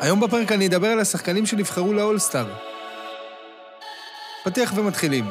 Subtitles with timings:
[0.00, 2.46] היום בפרק אני אדבר על השחקנים שנבחרו לאולסטאר.
[4.44, 5.24] פתיח ומתחילים.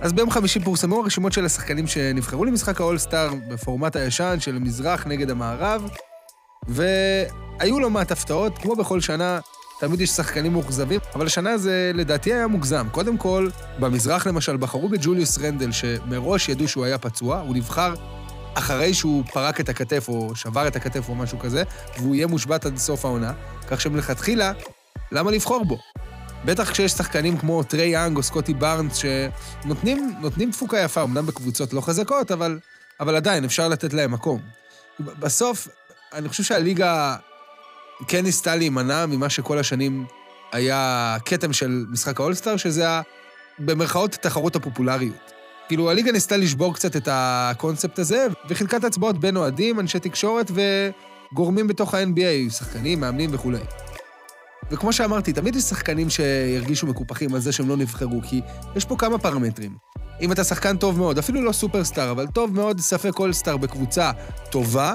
[0.00, 5.30] אז ביום חמישי פורסמו הרשימות של השחקנים שנבחרו למשחק האולסטאר בפורמט הישן של המזרח נגד
[5.30, 5.90] המערב,
[7.58, 9.40] והיו לא מעט הפתעות, כמו בכל שנה,
[9.80, 12.86] תמיד יש שחקנים מאוכזבים, אבל השנה זה לדעתי היה מוגזם.
[12.92, 17.94] קודם כל, במזרח למשל בחרו בג'וליוס רנדל, שמראש ידעו שהוא היה פצוע, הוא נבחר
[18.54, 21.62] אחרי שהוא פרק את הכתף או שבר את הכתף או משהו כזה,
[21.98, 23.32] והוא יהיה מושבת עד סוף העונה,
[23.66, 24.52] כך שמלכתחילה,
[25.12, 25.78] למה לבחור בו?
[26.44, 31.80] בטח כשיש שחקנים כמו טרי יאנג או סקוטי בארנס שנותנים תפוקה יפה, אמנם בקבוצות לא
[31.80, 32.58] חזקות, אבל,
[33.00, 34.40] אבל עדיין אפשר לתת להם מקום.
[35.00, 35.68] בסוף,
[36.12, 37.16] אני חושב שהליגה
[38.08, 40.04] כן ניסתה להימנע ממה שכל השנים
[40.52, 43.02] היה כתם של משחק האולסטאר, שזה ה...
[43.58, 45.32] במרכאות תחרות הפופולריות.
[45.68, 50.50] כאילו, הליגה ניסתה לשבור קצת את הקונספט הזה, וחילקה את הצבעות בין אוהדים, אנשי תקשורת
[51.32, 53.60] וגורמים בתוך ה-NBA, שחקנים, מאמנים וכולי.
[54.70, 58.40] וכמו שאמרתי, תמיד יש שחקנים שירגישו מקופחים על זה שהם לא נבחרו, כי
[58.76, 59.76] יש פה כמה פרמטרים.
[60.20, 64.10] אם אתה שחקן טוב מאוד, אפילו לא סופרסטאר, אבל טוב מאוד, ספק אולסטאר בקבוצה
[64.50, 64.94] טובה,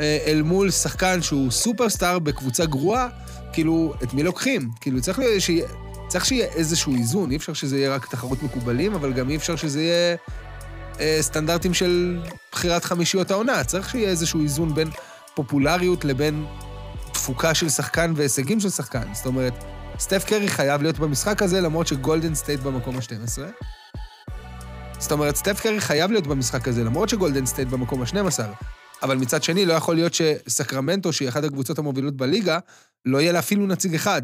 [0.00, 3.08] אל מול שחקן שהוא סופרסטאר בקבוצה גרועה,
[3.52, 4.70] כאילו, את מי לוקחים?
[4.80, 5.66] כאילו, צריך, שיהיה,
[6.08, 9.56] צריך שיהיה איזשהו איזון, אי אפשר שזה יהיה רק תחרות מקובלים, אבל גם אי אפשר
[9.56, 10.16] שזה יהיה
[11.00, 12.20] אה, סטנדרטים של
[12.52, 13.64] בחירת חמישיות העונה.
[13.64, 14.88] צריך שיהיה איזשהו איזון בין
[15.34, 16.44] פופולריות לבין
[17.12, 19.14] תפוקה של שחקן והישגים של שחקן.
[19.14, 19.54] זאת אומרת,
[19.98, 23.40] סטף קרי חייב להיות במשחק הזה, למרות שגולדן סטייט במקום ה-12.
[24.98, 28.40] זאת אומרת, סטף קרי חייב להיות במשחק הזה, למרות שגולדן סטייט במקום ה-12.
[29.02, 32.58] אבל מצד שני, לא יכול להיות שסקרמנטו, שהיא אחת הקבוצות המובילות בליגה,
[33.04, 34.22] לא יהיה לה אפילו נציג אחד.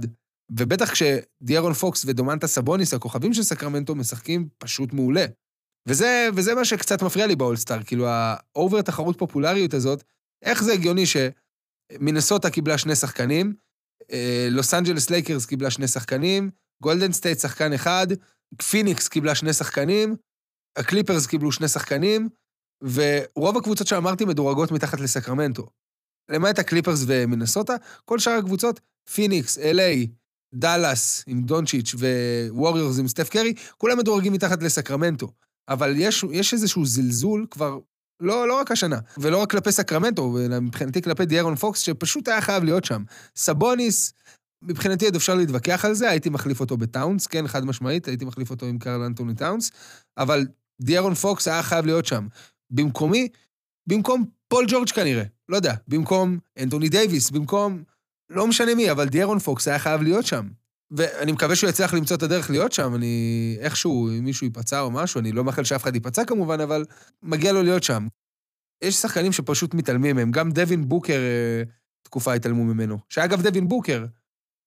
[0.50, 5.26] ובטח כשדיארון פוקס ודומנטה סבוניס, הכוכבים של סקרמנטו, משחקים פשוט מעולה.
[5.88, 10.02] וזה, וזה מה שקצת מפריע לי באולסטאר, כאילו ה over תחרות פופולריות הזאת,
[10.42, 11.16] איך זה הגיוני ש...
[12.00, 13.54] מינסוטה קיבלה שני שחקנים,
[14.12, 16.50] אה, לוס אנג'לס לייקרס קיבלה שני שחקנים,
[16.82, 18.06] גולדן סטייט שחקן אחד,
[18.70, 20.16] פיניקס קיבלה שני שחקנים,
[20.78, 22.28] הקליפרס קיבלו שני שחקנים,
[22.92, 25.66] ורוב הקבוצות שאמרתי מדורגות מתחת לסקרמנטו.
[26.30, 27.74] למעט הקליפרס ומינסוטה,
[28.04, 28.80] כל שאר הקבוצות,
[29.14, 30.06] פיניקס, LA,
[30.54, 31.94] דאלאס עם דונצ'יץ'
[32.50, 35.32] ווריורס עם סטף קרי, כולם מדורגים מתחת לסקרמנטו.
[35.68, 37.78] אבל יש, יש איזשהו זלזול כבר
[38.20, 42.40] לא, לא רק השנה, ולא רק כלפי סקרמנטו, אלא מבחינתי כלפי דיארון פוקס, שפשוט היה
[42.40, 43.02] חייב להיות שם.
[43.36, 44.12] סבוניס,
[44.62, 48.50] מבחינתי עוד אפשר להתווכח על זה, הייתי מחליף אותו בטאונס, כן, חד משמעית, הייתי מחליף
[48.50, 49.70] אותו עם קרל אנטוני טאונס,
[50.18, 50.46] אבל
[50.82, 52.26] דיארון פוקס היה חייב להיות שם.
[52.70, 53.28] במקומי,
[53.86, 57.82] במקום פול ג'ורג' כנראה, לא יודע, במקום אנטוני דייוויס, במקום,
[58.30, 60.48] לא משנה מי, אבל דיארון פוקס היה חייב להיות שם.
[60.90, 64.90] ואני מקווה שהוא יצליח למצוא את הדרך להיות שם, אני איכשהו, אם מישהו ייפצע או
[64.90, 66.84] משהו, אני לא מאחל שאף אחד ייפצע כמובן, אבל
[67.22, 68.06] מגיע לו להיות שם.
[68.82, 71.62] יש שחקנים שפשוט מתעלמים מהם, גם דווין בוקר, אה,
[72.02, 72.98] תקופה התעלמו ממנו.
[73.08, 74.04] שאגב, דווין בוקר,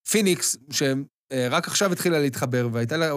[0.09, 3.11] פיניקס, שרק עכשיו התחילה להתחבר, והייתה לה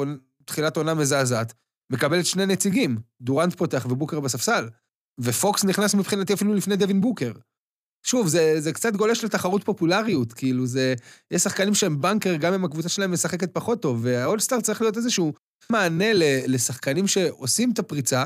[0.45, 1.55] תחילת עונה מזעזעת,
[1.91, 4.69] מקבלת שני נציגים, דורנט פותח ובוקר בספסל.
[5.21, 7.33] ופוקס נכנס מבחינתי אפילו לפני דווין בוקר.
[8.07, 10.95] שוב, זה, זה קצת גולש לתחרות פופולריות, כאילו זה...
[11.31, 15.33] יש שחקנים שהם banker, גם אם הקבוצה שלהם משחקת פחות טוב, והאולסטאר צריך להיות איזשהו
[15.71, 16.13] מענה
[16.47, 18.25] לשחקנים שעושים את הפריצה,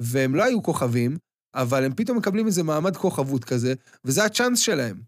[0.00, 1.16] והם לא היו כוכבים,
[1.54, 3.74] אבל הם פתאום מקבלים איזה מעמד כוכבות כזה,
[4.04, 5.00] וזה הצ'אנס שלהם.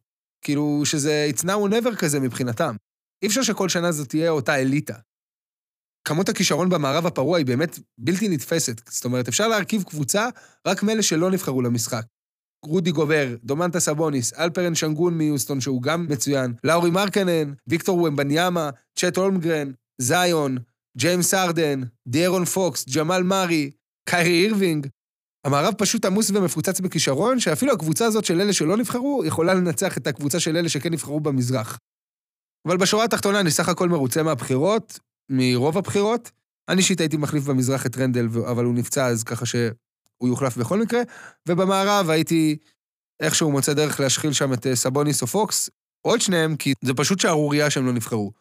[0.45, 2.77] כאילו, שזה it's now or never כזה מבחינתם.
[3.23, 4.95] אי אפשר שכל שנה זאת תהיה אותה אליטה.
[6.05, 8.81] כמות הכישרון במערב הפרוע היא באמת בלתי נתפסת.
[8.89, 10.29] זאת אומרת, אפשר להרכיב קבוצה
[10.67, 12.03] רק מאלה שלא נבחרו למשחק.
[12.65, 19.17] רודי גובר, דומנטה סבוניס, אלפרן שנגון מיוסטון, שהוא גם מצוין, לאורי מרקנן, ויקטור ומבניאמה, צ'ט
[19.17, 19.71] הולמגרן,
[20.01, 20.59] זיון,
[20.99, 23.71] ג'יימס ארדן, דיארון פוקס, ג'מאל מארי,
[24.09, 24.87] קיירי אירווינג.
[25.47, 30.07] המערב פשוט עמוס ומפוצץ בכישרון, שאפילו הקבוצה הזאת של אלה שלא נבחרו, יכולה לנצח את
[30.07, 31.79] הקבוצה של אלה שכן נבחרו במזרח.
[32.69, 34.99] אבל בשורה התחתונה אני סך הכל מרוצה מהבחירות,
[35.33, 36.31] מרוב הבחירות.
[36.69, 39.55] אני אישית הייתי מחליף במזרח את רנדל, אבל הוא נפצע אז ככה ש...
[40.23, 41.01] הוא יוחלף בכל מקרה,
[41.49, 42.57] ובמערב הייתי
[43.23, 45.71] איכשהו מוצא דרך להשחיל שם את אה, סבוניס או פוקס,
[46.07, 48.33] או את שניהם, כי זה פשוט שערורייה שהם לא נבחרו.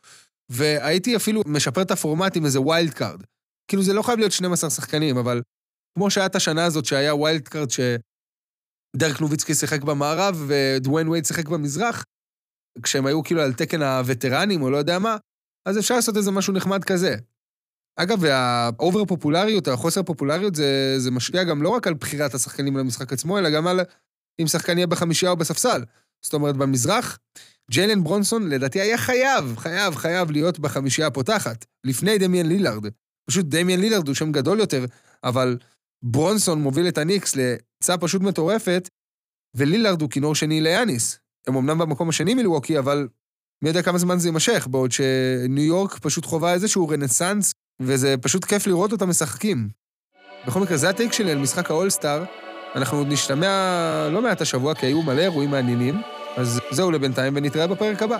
[0.49, 3.23] והייתי אפילו משפר את הפורמט עם איזה wild card.
[3.67, 5.41] כאילו, זה לא חייב להיות 12 שחקנים, אבל
[5.97, 11.47] כמו שהיה את השנה הזאת שהיה wild card שדרק נוביצקי שיחק במערב ודוויין וייד שיחק
[11.47, 12.05] במזרח,
[12.83, 15.17] כשהם היו כאילו על תקן הווטרנים או לא יודע מה,
[15.65, 17.15] אז אפשר לעשות איזה משהו נחמד כזה.
[17.95, 22.77] אגב, ה over פופולריות, החוסר פופולריות, זה, זה משפיע גם לא רק על בחירת השחקנים
[22.77, 23.79] למשחק עצמו, אלא גם על
[24.41, 25.83] אם שחקן יהיה בחמישייה או בספסל.
[26.21, 27.19] זאת אומרת, במזרח,
[27.71, 32.85] ג'יילן ברונסון לדעתי היה חייב, חייב, חייב להיות בחמישייה הפותחת, לפני דמיאן לילארד.
[33.29, 34.85] פשוט דמיאן לילארד הוא שם גדול יותר,
[35.23, 35.57] אבל
[36.03, 38.89] ברונסון מוביל את הניקס לצעה פשוט מטורפת,
[39.55, 41.19] ולילארד הוא כינור שני ליאניס.
[41.47, 43.07] הם אמנם במקום השני מלווקי, אבל
[43.63, 48.45] מי יודע כמה זמן זה יימשך, בעוד שניו יורק פשוט חווה איזשהו רנסאנס, וזה פשוט
[48.45, 49.69] כיף לראות אותם משחקים.
[50.47, 52.23] בכל מקרה, זה הטייק שלי על משחק האולסטאר.
[52.75, 56.01] אנחנו עוד נשתמע לא מעט השבוע, כי היו מלא אירועים מעניינים.
[56.37, 58.17] אז זהו לבינתיים, ונתראה בפרק הבא.